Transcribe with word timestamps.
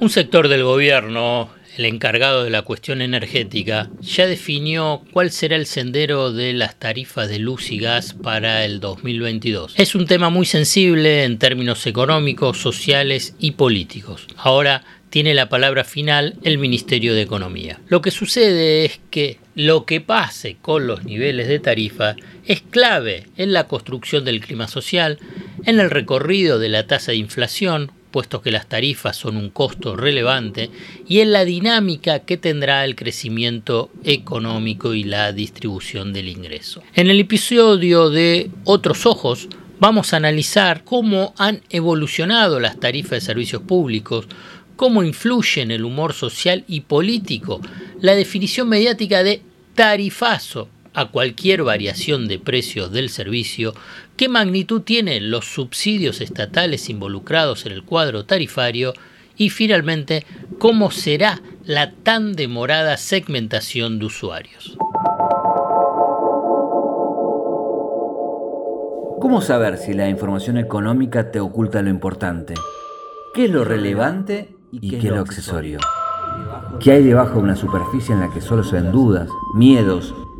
Un 0.00 0.08
sector 0.08 0.48
del 0.48 0.64
gobierno, 0.64 1.50
el 1.76 1.84
encargado 1.84 2.42
de 2.42 2.50
la 2.50 2.62
cuestión 2.62 3.02
energética, 3.02 3.90
ya 4.00 4.26
definió 4.26 5.02
cuál 5.12 5.30
será 5.30 5.56
el 5.56 5.66
sendero 5.66 6.32
de 6.32 6.54
las 6.54 6.76
tarifas 6.76 7.28
de 7.28 7.38
luz 7.38 7.70
y 7.70 7.78
gas 7.78 8.14
para 8.14 8.64
el 8.64 8.80
2022. 8.80 9.74
Es 9.76 9.94
un 9.94 10.06
tema 10.06 10.30
muy 10.30 10.46
sensible 10.46 11.24
en 11.24 11.38
términos 11.38 11.86
económicos, 11.86 12.58
sociales 12.58 13.34
y 13.38 13.52
políticos. 13.52 14.26
Ahora 14.36 14.84
tiene 15.10 15.34
la 15.34 15.48
palabra 15.48 15.84
final 15.84 16.36
el 16.44 16.56
Ministerio 16.56 17.14
de 17.14 17.22
Economía. 17.22 17.80
Lo 17.88 18.00
que 18.00 18.10
sucede 18.10 18.84
es 18.84 19.00
que 19.10 19.38
lo 19.54 19.84
que 19.84 20.00
pase 20.00 20.56
con 20.62 20.86
los 20.86 21.04
niveles 21.04 21.48
de 21.48 21.58
tarifa 21.58 22.14
es 22.46 22.62
clave 22.62 23.26
en 23.36 23.52
la 23.52 23.66
construcción 23.66 24.24
del 24.24 24.40
clima 24.40 24.68
social, 24.68 25.18
en 25.66 25.80
el 25.80 25.90
recorrido 25.90 26.58
de 26.58 26.68
la 26.68 26.86
tasa 26.86 27.12
de 27.12 27.18
inflación, 27.18 27.92
puesto 28.10 28.42
que 28.42 28.50
las 28.50 28.68
tarifas 28.68 29.16
son 29.16 29.36
un 29.36 29.50
costo 29.50 29.96
relevante, 29.96 30.70
y 31.06 31.20
en 31.20 31.32
la 31.32 31.44
dinámica 31.44 32.20
que 32.20 32.36
tendrá 32.36 32.84
el 32.84 32.96
crecimiento 32.96 33.90
económico 34.04 34.94
y 34.94 35.04
la 35.04 35.32
distribución 35.32 36.12
del 36.12 36.28
ingreso. 36.28 36.82
En 36.94 37.08
el 37.10 37.20
episodio 37.20 38.10
de 38.10 38.50
Otros 38.64 39.06
Ojos 39.06 39.48
vamos 39.78 40.12
a 40.12 40.18
analizar 40.18 40.84
cómo 40.84 41.34
han 41.38 41.62
evolucionado 41.70 42.60
las 42.60 42.78
tarifas 42.78 43.12
de 43.12 43.20
servicios 43.20 43.62
públicos, 43.62 44.26
cómo 44.76 45.02
influye 45.02 45.62
en 45.62 45.70
el 45.70 45.84
humor 45.84 46.12
social 46.12 46.64
y 46.68 46.80
político 46.80 47.60
la 48.00 48.14
definición 48.14 48.68
mediática 48.68 49.22
de 49.22 49.42
tarifazo 49.74 50.68
a 50.94 51.06
cualquier 51.06 51.62
variación 51.62 52.28
de 52.28 52.38
precios 52.38 52.92
del 52.92 53.10
servicio, 53.10 53.74
qué 54.16 54.28
magnitud 54.28 54.82
tienen 54.82 55.30
los 55.30 55.46
subsidios 55.46 56.20
estatales 56.20 56.88
involucrados 56.88 57.66
en 57.66 57.72
el 57.72 57.84
cuadro 57.84 58.24
tarifario 58.24 58.92
y 59.36 59.50
finalmente 59.50 60.26
cómo 60.58 60.90
será 60.90 61.40
la 61.64 61.92
tan 61.92 62.34
demorada 62.34 62.96
segmentación 62.96 63.98
de 63.98 64.06
usuarios. 64.06 64.76
¿Cómo 69.20 69.42
saber 69.42 69.76
si 69.78 69.92
la 69.92 70.08
información 70.08 70.56
económica 70.56 71.30
te 71.30 71.40
oculta 71.40 71.82
lo 71.82 71.90
importante? 71.90 72.54
¿Qué 73.34 73.44
es 73.44 73.50
lo 73.50 73.64
relevante 73.64 74.56
y 74.72 74.90
qué 74.90 74.96
es 74.96 75.04
lo 75.04 75.20
accesorio? 75.20 75.78
¿Qué 76.80 76.92
hay 76.92 77.04
debajo 77.04 77.34
de 77.34 77.40
una 77.40 77.56
superficie 77.56 78.14
en 78.14 78.20
la 78.20 78.32
que 78.32 78.40
solo 78.40 78.64
se 78.64 78.76
ven 78.76 78.90
dudas, 78.90 79.28
miedos 79.54 80.14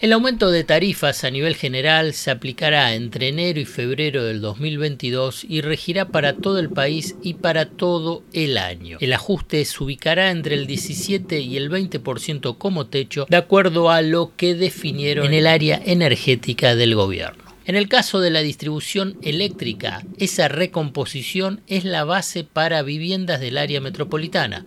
El 0.00 0.14
aumento 0.14 0.50
de 0.50 0.64
tarifas 0.64 1.24
a 1.24 1.30
nivel 1.30 1.56
general 1.56 2.14
se 2.14 2.30
aplicará 2.30 2.94
entre 2.94 3.28
enero 3.28 3.60
y 3.60 3.66
febrero 3.66 4.24
del 4.24 4.40
2022 4.40 5.44
y 5.46 5.60
regirá 5.60 6.08
para 6.08 6.36
todo 6.36 6.58
el 6.58 6.70
país 6.70 7.16
y 7.22 7.34
para 7.34 7.66
todo 7.66 8.22
el 8.32 8.56
año. 8.56 8.96
El 9.02 9.12
ajuste 9.12 9.62
se 9.62 9.84
ubicará 9.84 10.30
entre 10.30 10.54
el 10.54 10.66
17 10.66 11.40
y 11.40 11.58
el 11.58 11.70
20% 11.70 12.56
como 12.56 12.86
techo, 12.86 13.26
de 13.28 13.36
acuerdo 13.36 13.90
a 13.90 14.00
lo 14.00 14.32
que 14.38 14.54
definieron 14.54 15.26
en 15.26 15.34
el 15.34 15.46
área 15.46 15.78
energética 15.84 16.74
del 16.74 16.94
gobierno. 16.94 17.44
En 17.66 17.76
el 17.76 17.86
caso 17.86 18.20
de 18.20 18.30
la 18.30 18.40
distribución 18.40 19.18
eléctrica, 19.20 20.02
esa 20.16 20.48
recomposición 20.48 21.60
es 21.66 21.84
la 21.84 22.04
base 22.04 22.42
para 22.42 22.82
viviendas 22.82 23.38
del 23.38 23.58
área 23.58 23.82
metropolitana, 23.82 24.64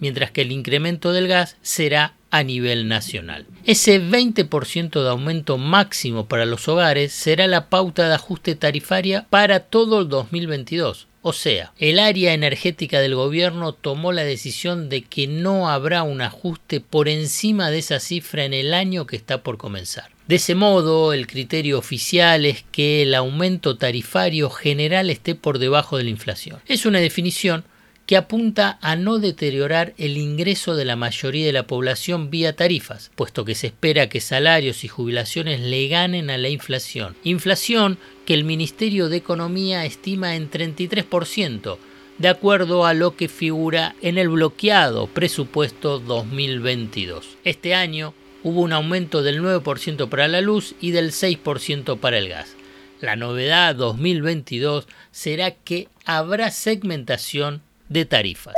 mientras 0.00 0.30
que 0.30 0.42
el 0.42 0.52
incremento 0.52 1.12
del 1.12 1.28
gas 1.28 1.56
será 1.62 2.14
a 2.30 2.42
nivel 2.42 2.88
nacional. 2.88 3.46
Ese 3.64 4.00
20% 4.00 5.02
de 5.02 5.08
aumento 5.08 5.58
máximo 5.58 6.26
para 6.26 6.44
los 6.44 6.68
hogares 6.68 7.12
será 7.12 7.46
la 7.46 7.68
pauta 7.68 8.08
de 8.08 8.14
ajuste 8.14 8.54
tarifaria 8.54 9.26
para 9.30 9.60
todo 9.60 10.00
el 10.00 10.08
2022. 10.08 11.06
O 11.22 11.32
sea, 11.32 11.72
el 11.78 11.98
área 11.98 12.34
energética 12.34 13.00
del 13.00 13.16
gobierno 13.16 13.72
tomó 13.72 14.12
la 14.12 14.22
decisión 14.22 14.88
de 14.88 15.02
que 15.02 15.26
no 15.26 15.68
habrá 15.68 16.04
un 16.04 16.20
ajuste 16.20 16.80
por 16.80 17.08
encima 17.08 17.70
de 17.70 17.78
esa 17.78 17.98
cifra 17.98 18.44
en 18.44 18.54
el 18.54 18.72
año 18.72 19.06
que 19.06 19.16
está 19.16 19.42
por 19.42 19.56
comenzar. 19.56 20.10
De 20.28 20.36
ese 20.36 20.54
modo, 20.54 21.12
el 21.12 21.26
criterio 21.26 21.78
oficial 21.78 22.46
es 22.46 22.64
que 22.70 23.02
el 23.02 23.14
aumento 23.14 23.76
tarifario 23.76 24.50
general 24.50 25.10
esté 25.10 25.34
por 25.34 25.58
debajo 25.58 25.96
de 25.96 26.04
la 26.04 26.10
inflación. 26.10 26.60
Es 26.66 26.86
una 26.86 27.00
definición 27.00 27.64
que 28.06 28.16
apunta 28.16 28.78
a 28.80 28.94
no 28.94 29.18
deteriorar 29.18 29.92
el 29.98 30.16
ingreso 30.16 30.76
de 30.76 30.84
la 30.84 30.94
mayoría 30.94 31.46
de 31.46 31.52
la 31.52 31.66
población 31.66 32.30
vía 32.30 32.54
tarifas, 32.54 33.10
puesto 33.16 33.44
que 33.44 33.56
se 33.56 33.66
espera 33.66 34.08
que 34.08 34.20
salarios 34.20 34.84
y 34.84 34.88
jubilaciones 34.88 35.60
le 35.60 35.88
ganen 35.88 36.30
a 36.30 36.38
la 36.38 36.48
inflación. 36.48 37.16
Inflación 37.24 37.98
que 38.24 38.34
el 38.34 38.44
Ministerio 38.44 39.08
de 39.08 39.16
Economía 39.16 39.84
estima 39.84 40.36
en 40.36 40.50
33%, 40.50 41.78
de 42.18 42.28
acuerdo 42.28 42.86
a 42.86 42.94
lo 42.94 43.16
que 43.16 43.28
figura 43.28 43.96
en 44.00 44.18
el 44.18 44.28
bloqueado 44.28 45.08
presupuesto 45.08 45.98
2022. 45.98 47.36
Este 47.44 47.74
año 47.74 48.14
hubo 48.44 48.60
un 48.60 48.72
aumento 48.72 49.24
del 49.24 49.42
9% 49.42 50.08
para 50.08 50.28
la 50.28 50.40
luz 50.40 50.76
y 50.80 50.92
del 50.92 51.10
6% 51.10 51.98
para 51.98 52.18
el 52.18 52.28
gas. 52.28 52.54
La 53.00 53.16
novedad 53.16 53.74
2022 53.74 54.86
será 55.10 55.50
que 55.50 55.88
habrá 56.04 56.50
segmentación 56.50 57.62
de 57.88 58.04
tarifas. 58.04 58.54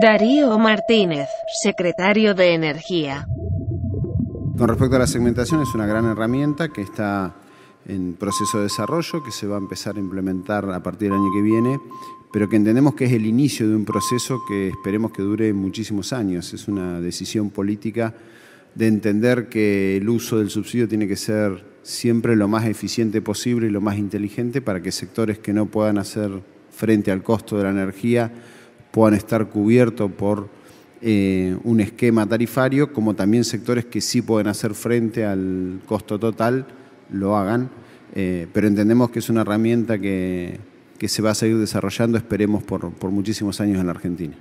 Darío 0.00 0.58
Martínez, 0.58 1.28
secretario 1.62 2.34
de 2.34 2.54
Energía. 2.54 3.26
Con 4.56 4.68
respecto 4.68 4.96
a 4.96 4.98
la 4.98 5.06
segmentación, 5.06 5.62
es 5.62 5.74
una 5.74 5.86
gran 5.86 6.04
herramienta 6.06 6.68
que 6.68 6.82
está 6.82 7.36
en 7.86 8.14
proceso 8.14 8.58
de 8.58 8.64
desarrollo, 8.64 9.22
que 9.22 9.30
se 9.30 9.46
va 9.46 9.56
a 9.56 9.58
empezar 9.58 9.96
a 9.96 10.00
implementar 10.00 10.68
a 10.70 10.82
partir 10.82 11.10
del 11.10 11.18
año 11.18 11.32
que 11.32 11.42
viene, 11.42 11.80
pero 12.32 12.48
que 12.48 12.56
entendemos 12.56 12.94
que 12.94 13.06
es 13.06 13.12
el 13.12 13.24
inicio 13.24 13.68
de 13.68 13.76
un 13.76 13.84
proceso 13.84 14.40
que 14.46 14.68
esperemos 14.68 15.12
que 15.12 15.22
dure 15.22 15.52
muchísimos 15.52 16.12
años. 16.12 16.52
Es 16.52 16.68
una 16.68 17.00
decisión 17.00 17.50
política 17.50 18.14
de 18.74 18.86
entender 18.86 19.48
que 19.48 19.96
el 19.96 20.08
uso 20.08 20.38
del 20.38 20.50
subsidio 20.50 20.88
tiene 20.88 21.08
que 21.08 21.16
ser 21.16 21.64
siempre 21.82 22.36
lo 22.36 22.48
más 22.48 22.66
eficiente 22.66 23.22
posible 23.22 23.68
y 23.68 23.70
lo 23.70 23.80
más 23.80 23.96
inteligente 23.96 24.60
para 24.60 24.82
que 24.82 24.92
sectores 24.92 25.38
que 25.38 25.54
no 25.54 25.66
puedan 25.66 25.96
hacer 25.96 26.42
frente 26.78 27.10
al 27.10 27.24
costo 27.24 27.58
de 27.58 27.64
la 27.64 27.70
energía 27.70 28.30
puedan 28.92 29.14
estar 29.14 29.48
cubiertos 29.48 30.12
por 30.12 30.48
eh, 31.02 31.56
un 31.64 31.80
esquema 31.80 32.24
tarifario, 32.24 32.92
como 32.92 33.14
también 33.14 33.44
sectores 33.44 33.84
que 33.84 34.00
sí 34.00 34.22
pueden 34.22 34.46
hacer 34.46 34.74
frente 34.74 35.26
al 35.26 35.80
costo 35.86 36.20
total 36.20 36.66
lo 37.10 37.36
hagan. 37.36 37.68
Eh, 38.14 38.46
pero 38.52 38.68
entendemos 38.68 39.10
que 39.10 39.18
es 39.18 39.28
una 39.28 39.40
herramienta 39.40 39.98
que, 39.98 40.60
se 41.00 41.22
va 41.22 41.30
a 41.30 41.34
seguir 41.34 41.58
desarrollando, 41.58 42.16
esperemos, 42.16 42.62
por, 42.62 42.92
por 42.92 43.10
muchísimos 43.10 43.60
años 43.60 43.80
en 43.80 43.86
la 43.86 43.92
Argentina. 43.92 44.36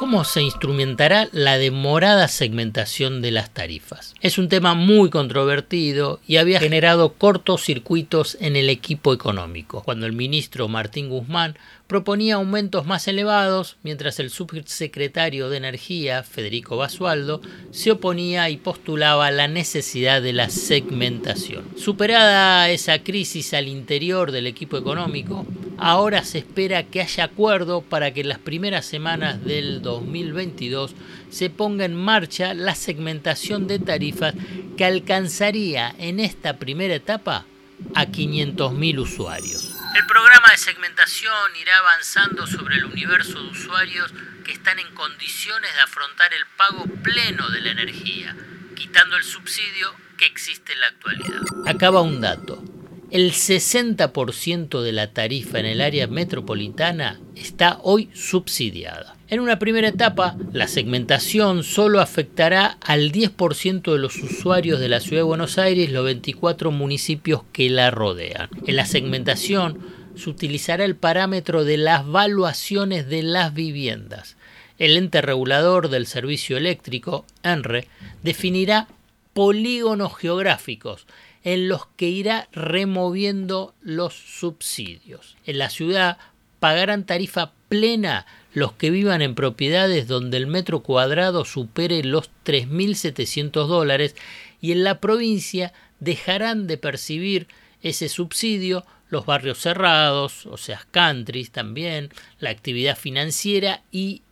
¿Cómo 0.00 0.24
se 0.24 0.40
instrumentará 0.40 1.28
la 1.30 1.58
demorada 1.58 2.26
segmentación 2.26 3.20
de 3.20 3.32
las 3.32 3.50
tarifas? 3.50 4.14
Es 4.22 4.38
un 4.38 4.48
tema 4.48 4.72
muy 4.72 5.10
controvertido 5.10 6.20
y 6.26 6.38
había 6.38 6.58
generado 6.58 7.12
cortocircuitos 7.12 8.38
en 8.40 8.56
el 8.56 8.70
equipo 8.70 9.12
económico. 9.12 9.82
Cuando 9.82 10.06
el 10.06 10.14
ministro 10.14 10.68
Martín 10.68 11.10
Guzmán 11.10 11.58
proponía 11.86 12.36
aumentos 12.36 12.86
más 12.86 13.08
elevados, 13.08 13.76
mientras 13.82 14.18
el 14.20 14.30
subsecretario 14.30 15.50
de 15.50 15.58
Energía, 15.58 16.22
Federico 16.22 16.78
Basualdo, 16.78 17.42
se 17.70 17.90
oponía 17.90 18.48
y 18.48 18.56
postulaba 18.56 19.30
la 19.30 19.48
necesidad 19.48 20.22
de 20.22 20.32
la 20.32 20.48
segmentación. 20.48 21.64
Superada 21.76 22.70
esa 22.70 23.00
crisis 23.00 23.52
al 23.52 23.68
interior 23.68 24.32
del 24.32 24.46
equipo 24.46 24.78
económico, 24.78 25.44
ahora 25.80 26.24
se 26.24 26.38
espera 26.38 26.84
que 26.84 27.00
haya 27.00 27.24
acuerdo 27.24 27.82
para 27.82 28.12
que 28.12 28.20
en 28.20 28.28
las 28.28 28.38
primeras 28.38 28.86
semanas 28.86 29.44
del 29.44 29.82
2022 29.82 30.94
se 31.30 31.50
ponga 31.50 31.84
en 31.84 31.96
marcha 31.96 32.54
la 32.54 32.74
segmentación 32.74 33.66
de 33.66 33.78
tarifas 33.78 34.34
que 34.76 34.84
alcanzaría 34.84 35.94
en 35.98 36.20
esta 36.20 36.58
primera 36.58 36.94
etapa 36.94 37.46
a 37.94 38.06
500.000 38.06 38.98
usuarios. 38.98 39.74
El 39.96 40.06
programa 40.06 40.50
de 40.52 40.58
segmentación 40.58 41.32
irá 41.60 41.76
avanzando 41.78 42.46
sobre 42.46 42.76
el 42.76 42.84
universo 42.84 43.42
de 43.42 43.48
usuarios 43.48 44.12
que 44.44 44.52
están 44.52 44.78
en 44.78 44.94
condiciones 44.94 45.74
de 45.74 45.80
afrontar 45.80 46.32
el 46.32 46.46
pago 46.56 46.84
pleno 47.02 47.48
de 47.50 47.60
la 47.60 47.70
energía, 47.70 48.36
quitando 48.76 49.16
el 49.16 49.24
subsidio 49.24 49.92
que 50.16 50.26
existe 50.26 50.74
en 50.74 50.80
la 50.80 50.86
actualidad. 50.88 51.40
Acaba 51.66 52.02
un 52.02 52.20
dato. 52.20 52.62
El 53.10 53.32
60% 53.32 54.82
de 54.82 54.92
la 54.92 55.12
tarifa 55.12 55.58
en 55.58 55.66
el 55.66 55.80
área 55.80 56.06
metropolitana 56.06 57.20
está 57.34 57.80
hoy 57.82 58.08
subsidiada. 58.14 59.16
En 59.28 59.40
una 59.40 59.58
primera 59.58 59.88
etapa, 59.88 60.36
la 60.52 60.68
segmentación 60.68 61.64
solo 61.64 62.00
afectará 62.00 62.78
al 62.80 63.10
10% 63.10 63.92
de 63.92 63.98
los 63.98 64.16
usuarios 64.16 64.78
de 64.80 64.88
la 64.88 65.00
Ciudad 65.00 65.20
de 65.20 65.24
Buenos 65.24 65.58
Aires 65.58 65.90
los 65.90 66.04
24 66.04 66.70
municipios 66.70 67.42
que 67.52 67.68
la 67.68 67.90
rodean. 67.90 68.48
En 68.66 68.76
la 68.76 68.86
segmentación 68.86 69.78
se 70.16 70.30
utilizará 70.30 70.84
el 70.84 70.96
parámetro 70.96 71.64
de 71.64 71.78
las 71.78 72.06
valuaciones 72.06 73.08
de 73.08 73.22
las 73.22 73.54
viviendas. 73.54 74.36
El 74.78 74.96
ente 74.96 75.20
regulador 75.20 75.90
del 75.90 76.06
servicio 76.06 76.56
eléctrico, 76.56 77.24
ENRE, 77.42 77.86
definirá 78.22 78.88
polígonos 79.32 80.16
geográficos 80.16 81.06
en 81.44 81.68
los 81.68 81.86
que 81.96 82.08
irá 82.08 82.48
removiendo 82.52 83.74
los 83.80 84.14
subsidios. 84.14 85.36
En 85.46 85.58
la 85.58 85.70
ciudad 85.70 86.18
pagarán 86.58 87.06
tarifa 87.06 87.52
plena 87.68 88.26
los 88.52 88.72
que 88.72 88.90
vivan 88.90 89.22
en 89.22 89.34
propiedades 89.34 90.06
donde 90.08 90.36
el 90.36 90.46
metro 90.46 90.80
cuadrado 90.80 91.44
supere 91.44 92.02
los 92.02 92.30
3.700 92.44 93.66
dólares 93.66 94.16
y 94.60 94.72
en 94.72 94.84
la 94.84 95.00
provincia 95.00 95.72
dejarán 96.00 96.66
de 96.66 96.76
percibir 96.76 97.46
ese 97.82 98.08
subsidio 98.08 98.84
los 99.08 99.26
barrios 99.26 99.58
cerrados, 99.58 100.46
o 100.46 100.56
sea, 100.56 100.86
countries 100.90 101.50
también, 101.50 102.10
la 102.38 102.50
actividad 102.50 102.96
financiera 102.96 103.82
y 103.90 104.22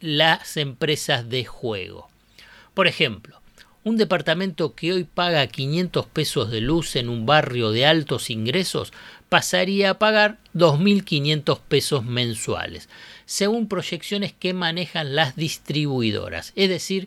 las 0.00 0.56
empresas 0.56 1.28
de 1.28 1.44
juego. 1.44 2.08
Por 2.74 2.86
ejemplo, 2.86 3.40
un 3.86 3.96
departamento 3.96 4.74
que 4.74 4.92
hoy 4.92 5.04
paga 5.04 5.46
500 5.46 6.06
pesos 6.06 6.50
de 6.50 6.60
luz 6.60 6.96
en 6.96 7.08
un 7.08 7.24
barrio 7.24 7.70
de 7.70 7.86
altos 7.86 8.30
ingresos 8.30 8.92
pasaría 9.28 9.90
a 9.90 9.98
pagar 10.00 10.38
2.500 10.54 11.60
pesos 11.68 12.04
mensuales, 12.04 12.88
según 13.26 13.68
proyecciones 13.68 14.32
que 14.32 14.54
manejan 14.54 15.14
las 15.14 15.36
distribuidoras, 15.36 16.52
es 16.56 16.68
decir, 16.68 17.06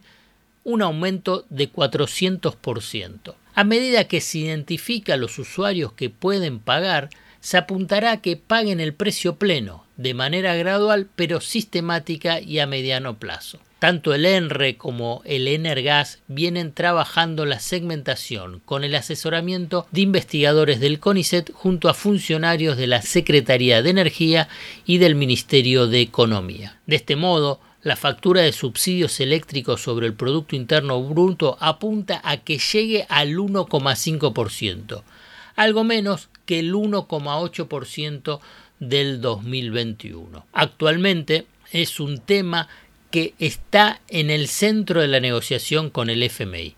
un 0.64 0.81
aumento 0.81 1.46
de 1.50 1.70
400%. 1.70 3.36
A 3.56 3.64
medida 3.66 4.08
que 4.08 4.22
se 4.22 4.38
identifica 4.38 5.16
a 5.16 5.18
los 5.18 5.38
usuarios 5.38 5.92
que 5.92 6.10
pueden 6.10 6.60
pagar, 6.60 7.10
se 7.42 7.58
apuntará 7.58 8.14
a 8.14 8.22
que 8.22 8.38
paguen 8.38 8.80
el 8.80 8.94
precio 8.94 9.36
pleno, 9.36 9.86
de 9.98 10.14
manera 10.14 10.56
gradual 10.56 11.10
pero 11.18 11.42
sistemática 11.42 12.40
y 12.40 12.60
a 12.60 12.68
mediano 12.68 13.20
plazo. 13.20 13.60
Tanto 13.80 14.14
el 14.14 14.26
ENRE 14.26 14.76
como 14.76 15.22
el 15.24 15.48
Energas 15.48 16.20
vienen 16.28 16.74
trabajando 16.74 17.46
la 17.46 17.62
segmentación 17.62 18.62
con 18.66 18.84
el 18.84 18.94
asesoramiento 18.94 19.88
de 19.92 20.02
investigadores 20.02 20.81
del 20.81 21.00
CONICET 21.00 21.54
junto 21.54 21.88
a 21.88 21.94
funcionarios 21.94 22.76
de 22.76 22.88
la 22.88 23.02
Secretaría 23.02 23.81
de 23.81 23.90
Energía 23.90 24.50
y 24.86 24.98
del 24.98 25.16
Ministerio 25.16 25.88
de 25.88 26.02
Economía. 26.02 26.78
De 26.88 26.98
este 26.98 27.16
modo, 27.16 27.62
la 27.81 27.96
factura 27.96 28.42
de 28.42 28.52
subsidios 28.52 29.22
eléctricos 29.22 29.82
sobre 29.82 30.08
el 30.08 30.14
Producto 30.14 30.58
Interno 30.58 31.02
Bruto 31.02 31.58
apunta 31.62 32.20
a 32.25 32.36
que 32.36 32.58
llegue 32.58 33.06
al 33.08 33.38
1,5%, 33.38 35.04
algo 35.56 35.84
menos 35.86 36.28
que 36.46 36.60
el 36.60 36.74
1,8% 36.74 38.42
del 38.80 39.22
2021. 39.22 40.46
Actualmente 40.52 41.46
es 41.72 42.02
un 42.02 42.20
tema 42.20 42.68
que 43.12 43.34
está 43.40 44.02
en 44.08 44.30
el 44.30 44.48
centro 44.48 45.02
de 45.02 45.08
la 45.08 45.20
negociación 45.20 45.90
con 45.90 46.10
el 46.10 46.24
FMI. 46.24 46.76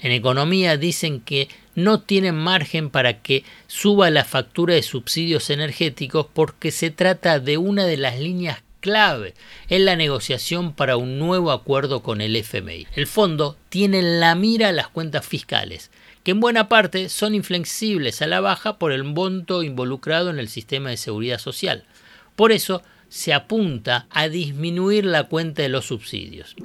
En 0.00 0.12
economía 0.12 0.76
dicen 0.76 1.20
que 1.20 1.48
no 1.74 2.00
tienen 2.00 2.36
margen 2.36 2.90
para 2.90 3.20
que 3.22 3.44
suba 3.66 4.10
la 4.10 4.24
factura 4.24 4.74
de 4.74 4.82
subsidios 4.82 5.50
energéticos 5.50 6.26
porque 6.32 6.70
se 6.70 6.90
trata 6.90 7.40
de 7.40 7.58
una 7.58 7.84
de 7.84 7.96
las 7.96 8.18
líneas 8.18 8.62
clave 8.80 9.34
en 9.68 9.84
la 9.84 9.96
negociación 9.96 10.72
para 10.72 10.96
un 10.96 11.18
nuevo 11.18 11.50
acuerdo 11.50 12.02
con 12.02 12.20
el 12.20 12.36
FMI. 12.36 12.86
El 12.94 13.06
fondo 13.06 13.56
tiene 13.68 13.98
en 13.98 14.20
la 14.20 14.34
mira 14.34 14.70
las 14.72 14.88
cuentas 14.88 15.26
fiscales, 15.26 15.90
que 16.22 16.30
en 16.30 16.40
buena 16.40 16.68
parte 16.68 17.08
son 17.08 17.34
inflexibles 17.34 18.22
a 18.22 18.26
la 18.26 18.40
baja 18.40 18.78
por 18.78 18.92
el 18.92 19.04
monto 19.04 19.62
involucrado 19.62 20.30
en 20.30 20.38
el 20.38 20.48
sistema 20.48 20.90
de 20.90 20.96
seguridad 20.96 21.38
social. 21.38 21.84
Por 22.36 22.52
eso, 22.52 22.82
se 23.08 23.32
apunta 23.32 24.06
a 24.10 24.28
disminuir 24.28 25.04
la 25.04 25.24
cuenta 25.24 25.62
de 25.62 25.68
los 25.68 25.86
subsidios. 25.86 26.56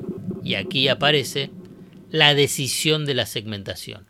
Y 0.43 0.55
aquí 0.55 0.88
aparece 0.88 1.51
la 2.09 2.33
decisión 2.33 3.05
de 3.05 3.13
la 3.13 3.25
segmentación, 3.25 4.05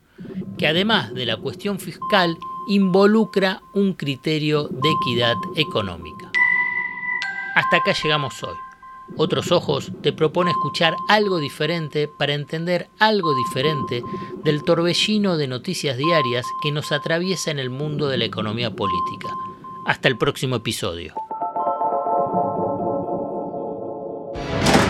que 0.57 0.67
además 0.67 1.13
de 1.13 1.25
la 1.25 1.37
cuestión 1.37 1.79
fiscal 1.79 2.37
involucra 2.67 3.61
un 3.73 3.93
criterio 3.93 4.67
de 4.67 4.89
equidad 5.01 5.35
económica. 5.55 6.31
Hasta 7.55 7.77
acá 7.77 7.93
llegamos 7.93 8.41
hoy. 8.43 8.55
Otros 9.17 9.51
Ojos 9.51 9.91
te 10.01 10.13
propone 10.13 10.51
escuchar 10.51 10.95
algo 11.09 11.39
diferente 11.39 12.07
para 12.07 12.33
entender 12.33 12.89
algo 12.97 13.35
diferente 13.35 14.03
del 14.43 14.63
torbellino 14.63 15.35
de 15.35 15.47
noticias 15.47 15.97
diarias 15.97 16.45
que 16.63 16.71
nos 16.71 16.93
atraviesa 16.93 17.51
en 17.51 17.59
el 17.59 17.69
mundo 17.69 18.07
de 18.07 18.17
la 18.17 18.25
economía 18.25 18.73
política. 18.73 19.27
Hasta 19.85 20.07
el 20.07 20.17
próximo 20.17 20.55
episodio. 20.55 21.13